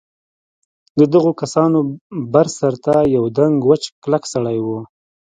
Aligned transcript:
د 0.99 1.01
دغو 1.13 1.31
کسانو 1.41 1.79
بر 2.33 2.47
سر 2.57 2.73
ته 2.85 2.95
یوه 3.15 3.29
دنګ 3.37 3.55
وچ 3.69 3.83
کلک 4.03 4.23
سړي 4.33 4.57
و. 4.65 4.67